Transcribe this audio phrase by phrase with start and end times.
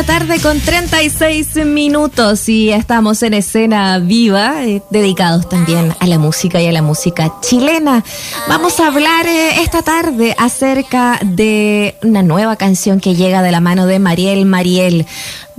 [0.00, 6.18] la tarde con 36 minutos y estamos en escena viva, eh, dedicados también a la
[6.18, 8.02] música y a la música chilena.
[8.48, 13.60] Vamos a hablar eh, esta tarde acerca de una nueva canción que llega de la
[13.60, 15.06] mano de Mariel Mariel.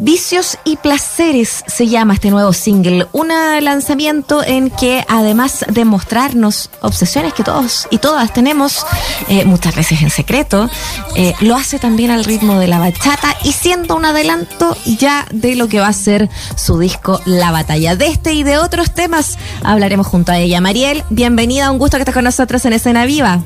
[0.03, 6.71] Vicios y Placeres se llama este nuevo single, un lanzamiento en que además de mostrarnos
[6.81, 8.83] obsesiones que todos y todas tenemos,
[9.29, 10.71] eh, muchas veces en secreto,
[11.15, 15.55] eh, lo hace también al ritmo de la bachata y siendo un adelanto ya de
[15.55, 17.95] lo que va a ser su disco La Batalla.
[17.95, 20.61] De este y de otros temas hablaremos junto a ella.
[20.61, 23.43] Mariel, bienvenida, un gusto que estés con nosotros en Escena Viva.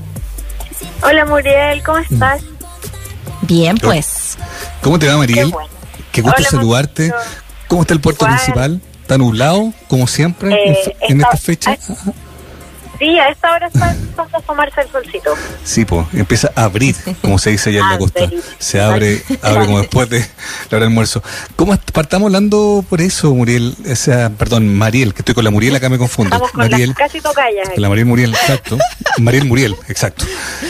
[1.04, 2.44] Hola Muriel, ¿cómo estás?
[3.42, 4.38] Bien, pues.
[4.82, 5.52] ¿Cómo te va Mariel?
[5.52, 5.75] Qué
[6.22, 7.14] gusto saludarte.
[7.68, 8.82] ¿Cómo está el puerto principal?
[9.02, 10.76] ¿Está nublado, como siempre,
[11.08, 11.78] en, esta fecha?
[13.00, 15.34] Sí, a esta hora está empezando a tomarse el solcito.
[15.64, 18.30] Sí, pues empieza a abrir, como se dice allá en la costa.
[18.58, 20.26] Se abre, abre como después de la
[20.70, 21.22] hora del almuerzo.
[21.56, 23.76] ¿Cómo partamos hablando por eso, Muriel?
[23.90, 26.36] O sea, perdón, Mariel, que estoy con la Muriel, acá me confundo.
[26.36, 27.70] Estamos con Mariel, casi tocallas.
[27.76, 28.78] la Mariel Muriel, exacto.
[29.20, 30.26] Mariel Muriel, exacto.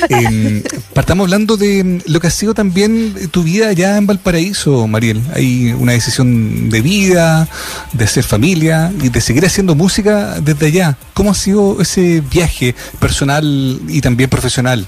[0.10, 5.22] Em, partamos hablando de lo que ha sido también tu vida allá en Valparaíso, Mariel.
[5.34, 7.48] Hay una decisión de vida,
[7.94, 10.98] de hacer familia y de seguir haciendo música desde allá.
[11.14, 13.44] ¿Cómo ha sido ese viaje personal
[13.88, 14.86] y también profesional?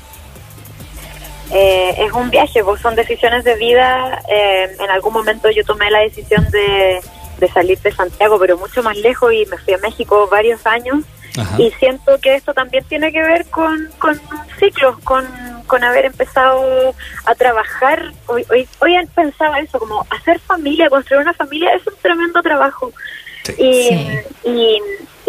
[1.52, 4.22] Eh, es un viaje, pues son decisiones de vida.
[4.30, 7.00] Eh, en algún momento yo tomé la decisión de,
[7.53, 11.03] salir de Santiago, pero mucho más lejos y me fui a México varios años.
[11.59, 14.20] Y siento que esto también tiene que ver con, con
[14.59, 15.23] ciclos, con,
[15.67, 18.11] con haber empezado a trabajar.
[18.25, 22.92] Hoy, hoy, hoy pensaba eso, como hacer familia, construir una familia es un tremendo trabajo.
[23.58, 24.80] Y, y,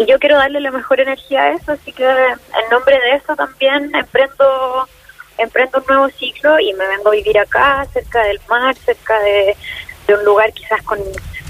[0.07, 3.93] yo quiero darle la mejor energía a eso, así que en nombre de eso también
[3.93, 4.87] emprendo
[5.37, 9.55] emprendo un nuevo ciclo y me vengo a vivir acá, cerca del mar, cerca de,
[10.13, 10.99] un lugar quizás con,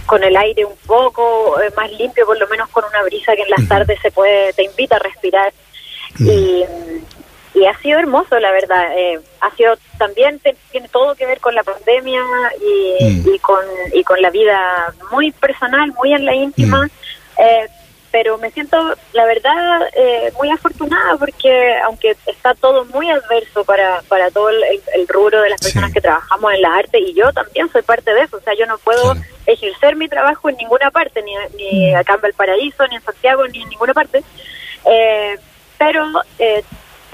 [0.05, 3.43] con el aire un poco eh, más limpio, por lo menos con una brisa que
[3.43, 5.53] en las tardes se puede, te invita a respirar.
[6.19, 6.65] Y
[7.59, 8.97] y ha sido hermoso, la verdad.
[8.97, 10.39] Eh, ha sido también
[10.71, 12.21] tiene todo que ver con la pandemia
[12.61, 13.35] y, mm.
[13.35, 16.85] y, con y con la vida muy personal, muy en la íntima.
[16.85, 16.89] Mm.
[17.41, 17.67] Eh,
[18.11, 18.77] pero me siento,
[19.13, 25.07] la verdad, eh, muy afortunada porque aunque está todo muy adverso para, para todo el,
[25.07, 28.21] rubro de las personas que trabajamos en la arte y yo también soy parte de
[28.21, 29.15] eso, o sea, yo no puedo
[29.45, 31.97] ejercer mi trabajo en ninguna parte, ni, ni mm.
[31.97, 34.23] acá en Valparaíso, ni en Santiago, ni en ninguna parte.
[35.77, 36.07] pero
[36.39, 36.63] eh,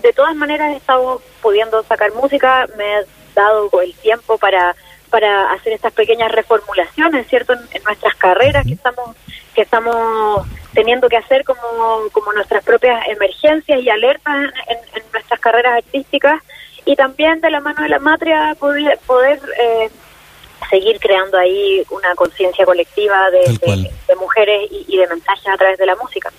[0.05, 4.75] de todas maneras he estado pudiendo sacar música, me he dado el tiempo para
[5.09, 7.53] para hacer estas pequeñas reformulaciones, ¿cierto?
[7.53, 9.15] En, nuestras carreras que estamos
[9.55, 15.77] que estamos teniendo que hacer como, como nuestras propias emergencias y alertas en, nuestras carreras
[15.77, 16.41] artísticas
[16.85, 19.89] y también de la mano de la matria poder, poder eh,
[20.69, 25.95] seguir creando ahí una conciencia colectiva de, mujeres y de mensajes a través de la
[25.95, 26.31] música.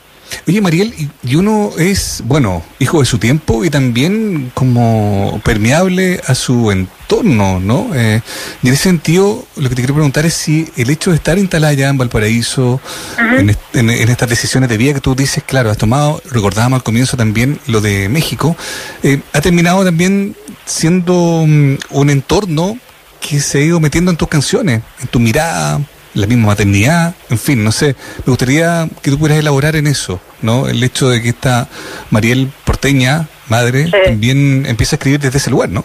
[0.49, 6.37] Oye, Mariel, y uno es, bueno, hijo de su tiempo y también como permeable a
[6.37, 7.91] su entorno, ¿no?
[7.97, 8.21] Eh,
[8.63, 11.37] y en ese sentido, lo que te quiero preguntar es si el hecho de estar
[11.37, 12.81] instalada ya en Valparaíso,
[13.19, 17.59] en, estas decisiones de vida que tú dices, claro, has tomado, recordábamos al comienzo también
[17.67, 18.57] lo de México,
[19.03, 22.79] eh, ha terminado también siendo mm, un entorno
[23.21, 25.81] que se ha ido metiendo en tus canciones, en tu mirada,
[26.17, 27.95] la misma maternidad, en fin, no sé,
[28.25, 30.67] me gustaría que tú pudieras elaborar en eso, ¿no?
[30.67, 31.69] El hecho de que esta
[32.11, 35.85] Mariel Porteña, madre, también empieza a escribir desde ese lugar, ¿no?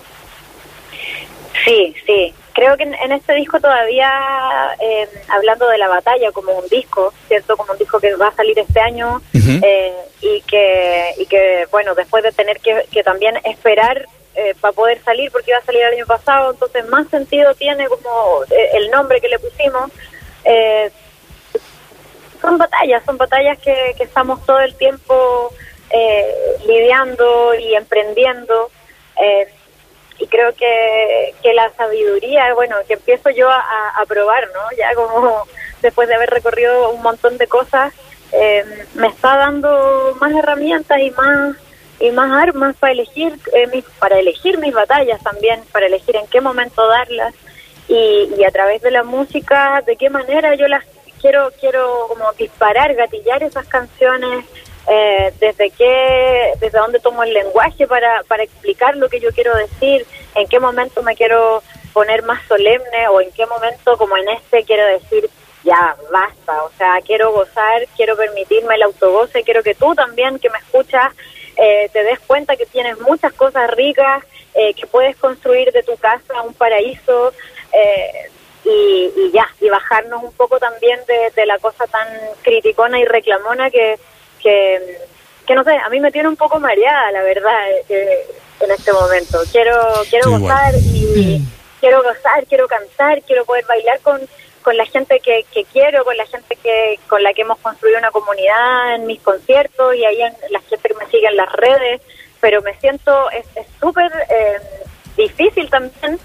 [1.65, 2.33] Sí, sí.
[2.53, 4.11] Creo que en, este disco todavía,
[4.79, 7.55] eh, hablando de la batalla como un disco, ¿cierto?
[7.55, 11.95] Como un disco que va a salir este año eh, y, que, y que, bueno,
[11.95, 14.05] después de tener que, que también esperar
[14.35, 17.87] eh, para poder salir porque iba a salir el año pasado, entonces más sentido tiene
[17.87, 18.41] como
[18.73, 19.91] el nombre que le pusimos
[20.45, 20.91] eh,
[22.41, 25.53] son batallas, son batallas que, estamos todo el tiempo
[25.91, 26.33] eh,
[26.65, 28.71] lidiando y emprendiendo.
[29.21, 29.47] Eh,
[30.17, 34.77] y creo que, que la sabiduría, bueno, que empiezo yo a, probar, ¿no?
[34.77, 35.45] Ya como
[35.81, 37.93] después de haber recorrido un montón de cosas,
[38.31, 41.55] eh, me está dando más herramientas y más
[41.99, 43.37] y más armas para elegir
[43.71, 47.35] mis, para elegir mis batallas también, para elegir en qué momento darlas
[47.87, 50.83] y, a través de la música, de qué manera yo las
[51.19, 54.45] quiero, quiero como disparar, gatillar esas canciones,
[54.87, 59.55] eh, desde qué, desde dónde tomo el lenguaje para, para explicar lo que yo quiero
[59.55, 60.05] decir,
[60.35, 61.61] en qué momento me quiero
[61.93, 65.29] poner más solemne o en qué momento como en este quiero decir
[65.63, 70.49] ya basta, o sea, quiero gozar, quiero permitirme el autogoce, quiero que tú también que
[70.49, 71.13] me escuchas
[71.57, 74.23] eh, te des cuenta que tienes muchas cosas ricas,
[74.53, 77.33] eh, que puedes construir de tu casa un paraíso,
[77.73, 78.29] eh,
[78.63, 80.99] y, ya, y bajarnos un poco también
[81.35, 82.07] de, la cosa tan
[82.43, 83.97] criticona y reclamona que,
[84.39, 88.25] que, no sé, a mí me tiene un poco mareada, la verdad, eh,
[88.59, 89.39] en este momento.
[89.51, 89.75] Quiero
[90.09, 91.41] quiero gozar y
[91.79, 94.21] quiero gozar, quiero cantar, quiero poder bailar con,
[94.61, 97.97] con la gente que, que quiero, con la gente que con la que hemos construido
[97.97, 101.51] una comunidad en mis conciertos y ahí en la gente que me sigue en las
[101.53, 102.01] redes,
[102.39, 103.45] pero me siento, es
[103.79, 104.59] súper eh,
[105.17, 106.19] difícil también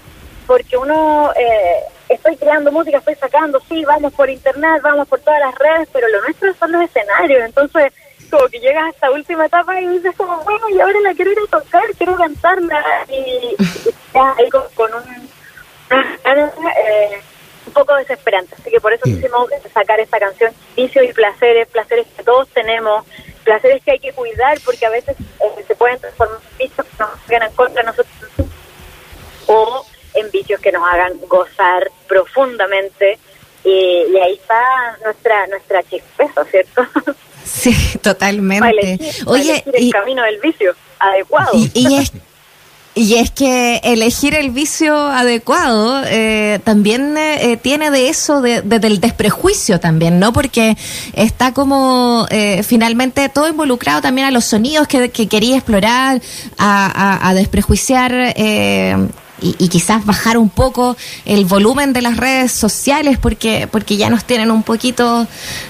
[0.47, 5.41] porque uno, eh, estoy creando música, estoy sacando, sí, vamos por internet, vamos por todas
[5.41, 7.91] las redes, pero lo nuestro son los escenarios, entonces
[8.31, 11.31] como que llegas a esta última etapa y dices como, bueno, y ahora la quiero
[11.31, 13.55] ir a tocar, quiero cantarla, y,
[14.13, 15.29] ya ahí con, un,
[15.91, 17.21] eh,
[17.67, 22.07] un poco desesperante, así que por eso quisimos sacar esta canción, vicios y placeres, placeres
[22.15, 23.05] que todos tenemos,
[23.43, 27.03] placeres que hay que cuidar porque a veces eh, se pueden transformar en vicios que
[27.03, 28.31] nos ganan contra nosotros.
[29.47, 29.86] O
[30.43, 33.17] que nos hagan gozar profundamente
[33.63, 36.85] y, ahí está nuestra nuestra chispeza, ¿cierto?
[37.47, 38.99] Sí, totalmente.
[39.25, 41.51] Oye, el camino del vicio adecuado.
[41.73, 42.11] Y, es
[42.93, 48.99] y es que elegir el vicio adecuado eh, también eh, tiene de eso, de, del
[48.99, 50.33] desprejuicio también, ¿no?
[50.33, 50.75] Porque
[51.13, 56.21] está como eh, finalmente todo involucrado también a los sonidos que, que quería explorar,
[56.57, 58.33] a, a, a desprejuiciar
[59.41, 64.25] y, quizás bajar un poco el volumen de las redes sociales porque porque ya nos
[64.25, 65.27] tienen un poquito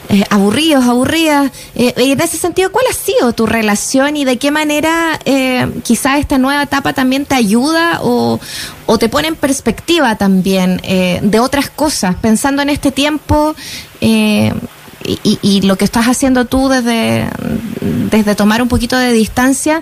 [0.10, 1.52] eh, aburridos, aburridas.
[1.76, 6.20] Eh, en ese sentido, ¿cuál ha sido tu relación y de qué manera eh, quizás
[6.20, 8.40] esta nueva etapa también te ayuda o,
[8.86, 13.56] o te pone en perspectiva también eh, de otras cosas, pensando en este tiempo?
[14.00, 17.28] y, y, lo que estás haciendo tú desde,
[18.12, 19.82] desde tomar un poquito de distancia,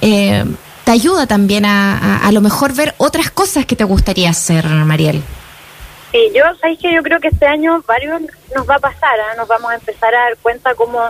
[0.00, 0.44] eh,
[0.84, 5.22] te ayuda también a, a, lo mejor ver otras cosas que te gustaría hacer, Mariel.
[6.12, 8.22] Sí, yo, sabéis que yo creo que este año varios
[8.54, 9.36] nos va a pasar, ¿eh?
[9.36, 11.08] nos vamos a empezar a dar cuenta cómo,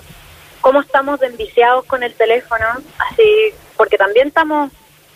[0.60, 2.64] cómo estamos enviciados con el teléfono,
[3.10, 4.70] así, porque también estamos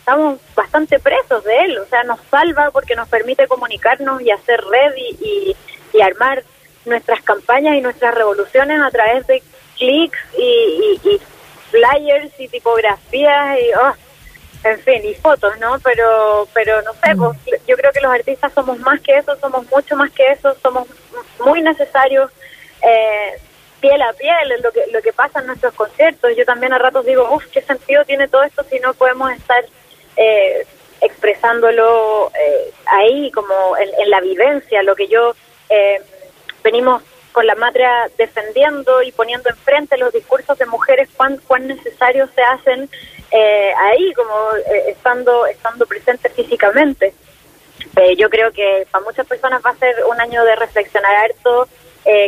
[0.09, 4.59] estamos bastante presos de él, o sea, nos salva porque nos permite comunicarnos y hacer
[4.61, 5.55] red y,
[5.93, 6.43] y, armar
[6.85, 9.43] nuestras campañas y nuestras revoluciones a través de
[9.77, 11.21] clics y, y,
[11.69, 13.93] flyers y tipografías y oh,
[14.63, 15.79] en fin, y fotos, ¿no?
[15.79, 19.65] Pero, pero no sé, pues, yo creo que los artistas somos más que eso, somos
[19.69, 20.87] mucho más que eso, somos
[21.45, 22.29] muy necesarios
[22.81, 23.39] eh,
[23.79, 26.31] piel a piel en lo que, lo que pasa en nuestros conciertos.
[26.35, 29.63] Yo también a ratos digo, uff, ¿qué sentido tiene todo esto si no podemos estar
[30.17, 30.65] eh,
[31.01, 35.33] expresándolo eh, ahí, como en, la vivencia, lo que yo
[36.63, 42.29] venimos con la Matria defendiendo y poniendo enfrente los discursos de mujeres, cuán, cuán necesarios
[42.35, 42.89] se hacen
[43.31, 47.13] eh, ahí, como eh, estando, estando presente físicamente.
[47.95, 51.67] Eh, yo creo que para muchas personas va a ser un año de reflexionar harto.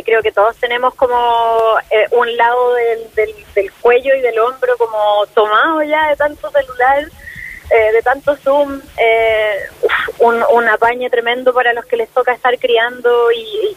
[0.04, 1.16] creo que todos tenemos como
[2.12, 7.08] un lado del, del, cuello y del hombro como tomado ya de tanto celular,
[7.72, 8.80] de tanto Zoom,
[10.18, 13.76] un, un apañe tremendo para los que les toca estar criando y,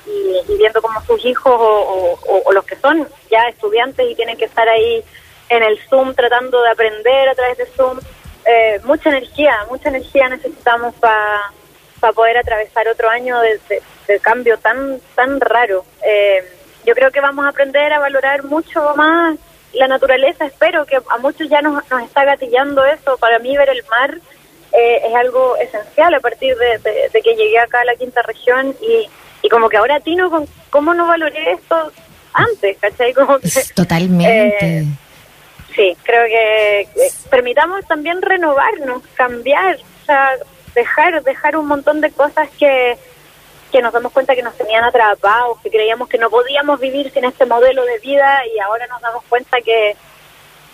[0.58, 5.04] viendo como sus hijos o, los que son ya estudiantes y tienen que estar ahí
[5.50, 8.00] en el Zoom tratando de aprender a través de Zoom.
[8.46, 13.60] Eh, mucha energía, mucha energía necesitamos para poder atravesar otro año de,
[14.22, 15.84] cambio tan tan raro.
[16.06, 16.44] Eh,
[16.86, 19.40] yo creo que vamos a aprender a valorar mucho más
[19.76, 20.46] la naturaleza.
[20.46, 23.18] Espero que a muchos ya nos, nos está gatillando eso.
[23.18, 24.18] Para mí ver el mar
[24.72, 29.08] eh, es algo esencial a partir de, que llegué acá a la quinta región y,
[29.42, 31.92] y como que ahora Tino, ¿cómo no valoré esto
[32.34, 32.78] antes?
[32.80, 33.14] ¿Cachai?
[33.14, 34.86] Como que, Totalmente.
[35.76, 36.88] Sí, creo que
[37.30, 40.32] permitamos también renovarnos, cambiar, o sea,
[40.74, 42.98] dejar, dejar un montón de cosas que,
[43.76, 47.26] que nos damos cuenta que nos tenían atrapados, que creíamos que no podíamos vivir sin
[47.26, 49.98] este modelo de vida y ahora nos damos cuenta que,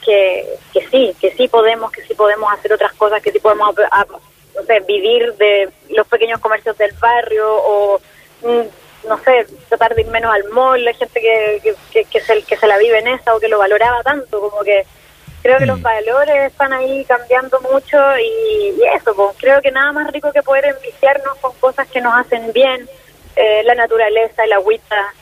[0.06, 3.74] que, que sí, que sí podemos, que sí podemos hacer otras cosas, que sí podemos
[3.76, 8.00] no sé, vivir de los pequeños comercios del barrio o
[8.44, 12.44] mm, no sé, tratar de ir menos al mall, la gente que, que, que, se,
[12.44, 14.86] que se la vive en esa o que lo valoraba tanto, como que
[15.42, 15.84] creo que los mm.
[15.84, 20.66] valores están ahí cambiando mucho y, eso, pues, creo que nada más rico que poder
[20.66, 22.88] enviciarnos con cosas que nos hacen bien,
[23.36, 25.14] eh, la naturaleza, el agüita,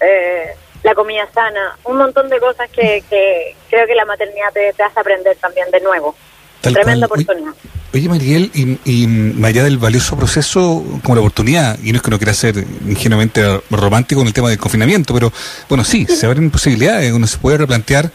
[0.00, 4.68] eh, la comida sana, un montón de cosas que, que creo que la maternidad te,
[4.68, 6.14] hace aprender también de nuevo.
[6.60, 7.52] Tremenda oportunidad.
[7.98, 12.02] Oye, Mariel, y, y más allá del valioso proceso, como la oportunidad, y no es
[12.02, 15.32] que uno quiera ser ingenuamente romántico en el tema del confinamiento, pero
[15.68, 18.12] bueno, sí, se abren posibilidades, uno se puede replantear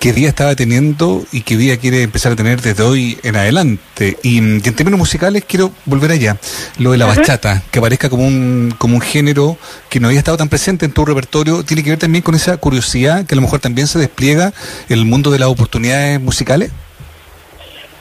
[0.00, 4.18] qué día estaba teniendo y qué día quiere empezar a tener desde hoy en adelante.
[4.24, 6.36] Y, en términos musicales, quiero volver allá,
[6.78, 9.56] lo de la bachata, que aparezca como un, como un género
[9.90, 12.56] que no había estado tan presente en tu repertorio, tiene que ver también con esa
[12.56, 14.52] curiosidad que a lo mejor también se despliega
[14.88, 16.72] en el mundo de las oportunidades musicales.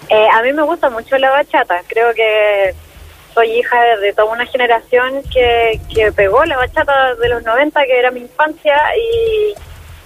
[0.10, 2.74] Eh, a mí me gusta mucho la bachata, creo que
[3.34, 8.00] soy hija de, toda una generación que, que pegó la bachata de los 90, que
[8.00, 9.54] era mi infancia, y,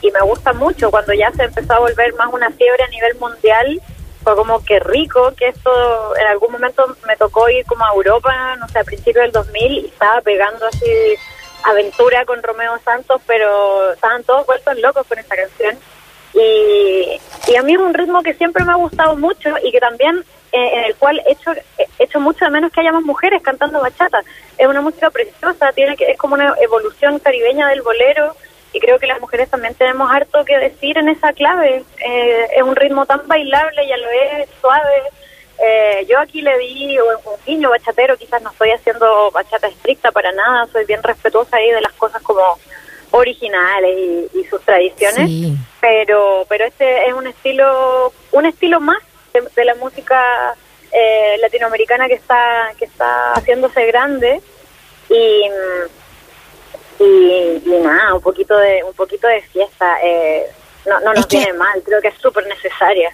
[0.05, 3.15] y me gusta mucho cuando ya se empezó a volver más una fiebre a nivel
[3.15, 3.81] mundial.
[4.23, 8.55] Fue como que rico que esto, en algún momento me tocó ir como a Europa,
[8.57, 10.85] no sé, a principios del 2000 y estaba pegando así
[11.63, 15.77] aventura con Romeo Santos, pero estaban todos vueltos locos con esta canción.
[16.33, 19.79] Y, y a mí es un ritmo que siempre me ha gustado mucho y que
[19.79, 20.23] también
[20.53, 21.35] eh, en el cual he
[21.97, 24.23] hecho, mucho de menos que haya más mujeres cantando bachata.
[24.55, 28.35] Es una música preciosa, tiene que es como una evolución caribeña del bolero
[28.71, 31.83] y creo que las mujeres también tenemos harto que decir en esa clave.
[32.05, 35.01] Eh, es un ritmo tan bailable, ya lo es, suave.
[35.57, 40.31] Eh, yo aquí le di un, guiño bachatero, quizás no estoy haciendo bachata estricta para
[40.33, 42.43] nada, soy bien respetuosa ahí de las cosas como
[43.15, 48.97] originales y, sus tradiciones, pero pero este es un estilo un estilo más
[49.55, 50.55] de, la música
[50.91, 54.41] eh, latinoamericana que está que está haciéndose grande.
[55.09, 55.43] Y,
[56.99, 60.45] y, nada un poquito de un poquito de fiesta eh,
[60.85, 63.13] no no nos viene mal creo que es súper necesaria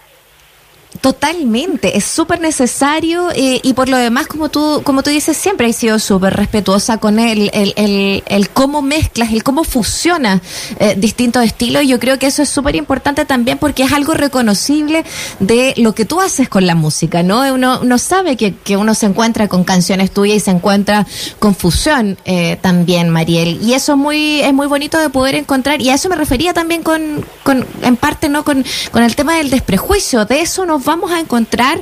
[1.02, 5.68] Totalmente, es súper necesario eh, y por lo demás, como tú, como tú dices, siempre
[5.68, 10.42] he sido súper respetuosa con él, el, el, el, cómo mezclas, el cómo fusiona
[10.78, 11.88] eh, distintos estilos.
[11.88, 15.06] Yo creo que eso es súper importante también porque es algo reconocible
[15.40, 17.54] de lo que tú haces con la música, ¿no?
[17.54, 21.08] Uno, uno sabe que, que uno se encuentra con canciones tuyas y se encuentra
[21.40, 23.60] con fusión eh, también, Mariel.
[23.62, 26.54] Y eso es muy, es muy bonito de poder encontrar y a eso me refería
[26.54, 28.44] también con, con en parte, ¿no?
[28.44, 30.26] Con, con el tema del desprejuicio.
[30.26, 31.80] De eso nos vamos a encontrar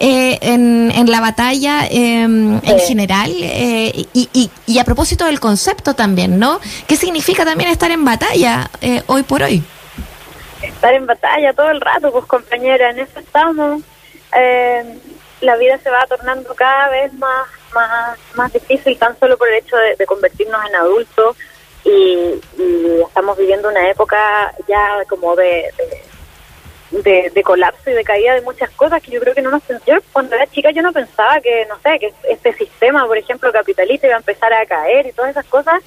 [0.00, 5.94] eh, en, en, la batalla em, en general eh, y, y, a propósito del concepto
[5.94, 6.58] también, ¿no?
[6.86, 9.62] ¿Qué significa también estar en batalla eh, hoy por hoy?
[10.62, 13.82] Estar en batalla todo el rato, pues compañera, en eso estamos.
[14.32, 14.98] Em,
[15.42, 19.56] la vida se va tornando cada vez más más, más difícil tan solo por el
[19.56, 21.36] hecho de, convertirnos en adultos
[21.84, 22.40] y,
[23.06, 26.15] estamos viviendo una época ya como de de,
[26.90, 29.96] de, colapso y de caída de muchas cosas que yo creo que no nos yo
[30.12, 34.06] cuando era chica yo no pensaba que no sé que este sistema por ejemplo capitalista
[34.06, 35.82] iba a empezar a caer y todas esas cosas.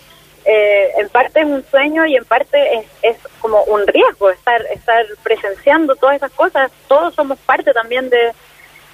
[0.46, 4.62] Eh, en parte es un sueño y en parte es, es como un riesgo estar
[4.74, 6.72] estar presenciando todas esas cosas.
[6.88, 8.34] Todos somos parte también de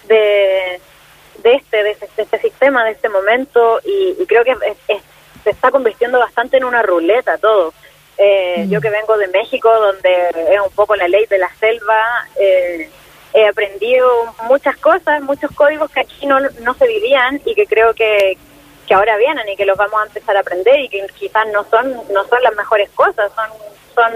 [0.07, 0.79] de,
[1.43, 4.55] de este de este, este sistema de este momento y, creo que
[5.43, 7.73] se está convirtiendo bastante en una ruleta todo
[8.17, 8.69] eh, mm.
[8.69, 12.89] Yo que vengo de México, donde es un poco la ley de la selva, eh,
[13.33, 14.09] he aprendido
[14.47, 18.37] muchas cosas, muchos códigos que aquí no, no se vivían y que creo que,
[18.87, 21.65] que ahora vienen y que los vamos a empezar a aprender y que quizás no
[21.65, 23.49] son no son las mejores cosas, son,
[23.93, 24.13] son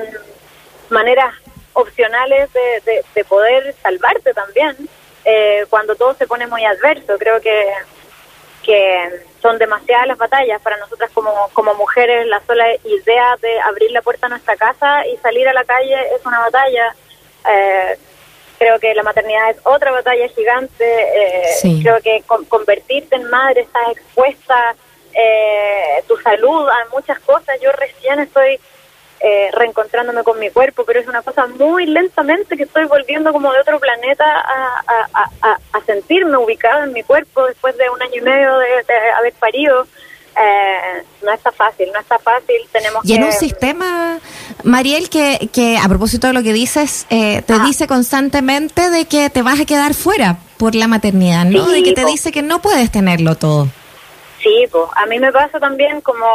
[0.90, 1.34] maneras
[1.74, 4.76] opcionales de, de, poder salvarte también
[5.26, 7.18] eh, cuando todo se pone muy adverso.
[7.18, 7.68] Creo que,
[8.64, 12.28] que son demasiadas las batallas para nosotras como, como mujeres.
[12.28, 15.96] La sola idea de abrir la puerta a nuestra casa y salir a la calle
[16.16, 16.96] es una batalla.
[17.50, 17.98] Eh,
[18.58, 20.86] creo que la maternidad es otra batalla gigante.
[20.86, 24.76] Eh, creo que convertirte en madre estás expuesta,
[25.14, 27.60] eh, tu salud a muchas cosas.
[27.62, 28.60] Yo recién estoy
[29.22, 33.52] eh, reencontrándome con mi cuerpo, pero es una cosa muy lentamente que estoy volviendo como
[33.52, 34.84] de otro planeta a,
[35.42, 38.66] a, sentirme ubicada en mi cuerpo después de un año y medio de,
[39.18, 39.88] haber parido.
[40.40, 42.56] Eh, no está fácil, no está fácil.
[42.72, 44.20] Tenemos y en un sistema,
[44.64, 49.30] Mariel, que, que a propósito de lo que dices, eh, te dice constantemente de que
[49.30, 51.68] te vas a quedar fuera por la maternidad, ¿no?
[51.68, 53.68] de que te dice que no puedes tenerlo todo.
[54.42, 56.26] Sí, pues a mí me pasa también como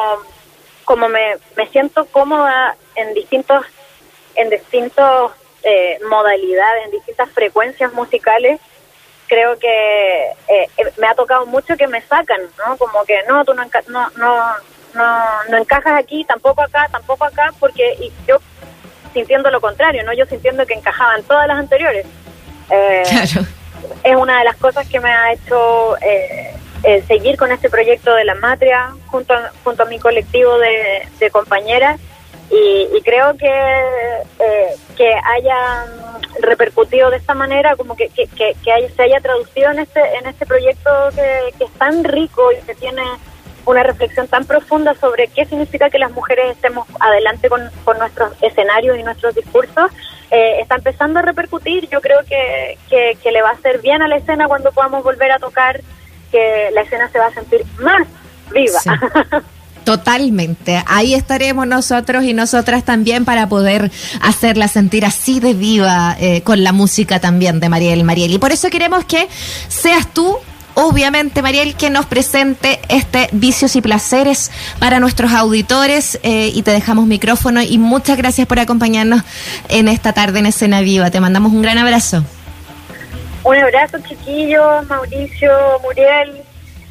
[0.85, 3.65] como me, me siento cómoda en distintos
[4.37, 8.61] en distintos eh, modalidades, en distintas frecuencias musicales,
[9.29, 12.77] creo que eh, eh, me ha tocado mucho que me sacan, ¿no?
[12.77, 14.53] Como que no, tú no, no, no,
[14.95, 18.39] no, no encajas aquí, tampoco acá, tampoco acá, porque y yo
[19.13, 20.13] sintiendo lo contrario, ¿no?
[20.13, 22.07] Yo sintiendo que encajaban todas las anteriores.
[22.69, 23.47] claro.
[24.03, 26.54] Es una de las cosas que me ha hecho eh,
[26.85, 31.31] eh, seguir con este proyecto de la matria junto a, junto a mi colectivo de,
[31.31, 32.01] compañeras
[32.51, 35.87] y, creo que, eh, que haya
[36.41, 38.55] repercutido de esta manera, como que, que, que,
[38.95, 42.75] se haya traducido en este, en este proyecto que, que es tan rico y que
[42.75, 43.03] tiene
[43.67, 48.33] una reflexión tan profunda sobre qué significa que las mujeres estemos adelante con, con nuestros
[48.43, 49.91] escenarios y nuestros discursos,
[50.31, 51.89] eh, está empezando a repercutir.
[51.89, 55.33] Yo creo que, que, le va a hacer bien a la escena cuando podamos volver
[55.33, 55.81] a tocar,
[56.35, 58.09] que la escena se va a sentir más
[58.53, 58.81] viva.
[59.85, 60.83] Totalmente.
[60.87, 66.65] Ahí estaremos nosotros y nosotras también para poder hacerla sentir así de viva eh, con
[66.65, 68.33] la música también de Mariel Mariel.
[68.33, 69.29] Y por eso queremos que
[69.69, 70.37] seas tú
[70.77, 74.51] obviamente, Mariel, que nos presente este Vicios y Placeres
[74.81, 79.23] para nuestros auditores eh, y te dejamos micrófono y muchas gracias por acompañarnos
[79.69, 81.13] en esta tarde en Escena Viva.
[81.13, 82.25] Te mandamos un gran abrazo.
[83.45, 86.43] Un abrazo, chiquillos, Mauricio, Muriel.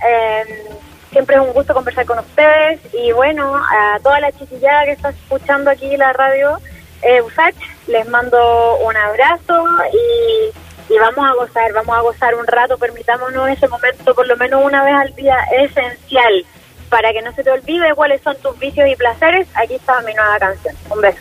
[0.05, 0.77] Em,
[1.11, 5.09] siempre es un gusto conversar con ustedes y bueno, a toda la chiquillada que está
[5.09, 6.57] escuchando aquí la radio
[7.01, 7.55] eh, USACH,
[7.87, 10.51] les mando un abrazo y
[10.89, 14.63] y vamos a gozar, vamos a gozar un rato, permitámonos ese momento por lo menos
[14.63, 16.45] una vez al día esencial
[16.89, 19.47] para que no se te olvide cuáles son tus vicios y placeres.
[19.55, 20.75] Aquí está mi nueva canción.
[20.91, 21.19] Un beso.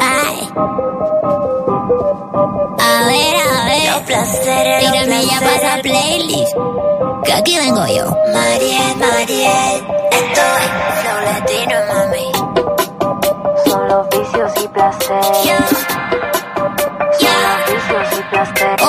[0.00, 1.71] Ay.
[1.82, 6.52] A ver, a ver, los placeres, Tírame ya para playlist,
[7.24, 8.16] que aquí vengo yo.
[8.32, 10.64] Mariel, Mariel, estoy
[11.00, 12.32] flow latino, mami.
[13.64, 15.86] Son los vicios y placeres.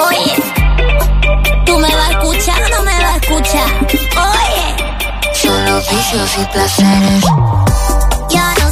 [0.07, 0.35] Oye,
[1.65, 3.87] ¿tú me vas a escuchar o no me vas a escuchar?
[4.37, 4.67] Oye,
[5.33, 7.23] son los vicios y placeres.
[8.29, 8.71] Ya no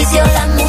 [0.00, 0.59] vicio las